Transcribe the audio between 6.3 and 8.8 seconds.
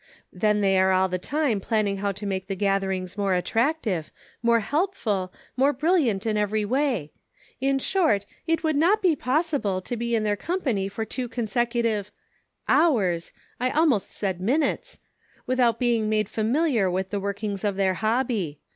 every way; in short, it would